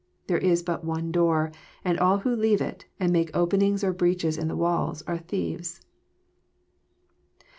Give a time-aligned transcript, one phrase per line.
[0.25, 1.51] There is bat one Door,
[1.85, 5.85] and all who leave it, and make openings or breaches in the walls, are thieves.